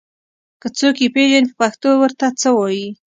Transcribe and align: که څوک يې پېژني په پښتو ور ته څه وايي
که 0.61 0.67
څوک 0.77 0.95
يې 1.03 1.07
پېژني 1.15 1.47
په 1.49 1.53
پښتو 1.59 1.89
ور 2.01 2.11
ته 2.19 2.27
څه 2.41 2.49
وايي 2.57 2.87